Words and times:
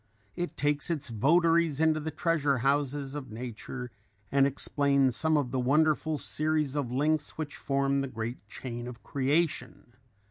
It 0.35 0.57
takes 0.57 0.89
its 0.89 1.09
votaries 1.09 1.79
into 1.79 1.99
the 1.99 2.09
treasure 2.09 2.57
houses 2.65 3.13
of 3.13 3.29
Nature, 3.29 3.91
and 4.31 4.47
explains 4.47 5.15
some 5.15 5.37
of 5.37 5.51
the 5.51 5.59
wonderful 5.59 6.17
series 6.17 6.75
of 6.75 6.91
links 6.91 7.37
which 7.37 7.55
form 7.55 8.01
the 8.01 8.07
great 8.07 8.43
chain 8.49 8.87
of 8.87 9.03
creation. 9.03 9.93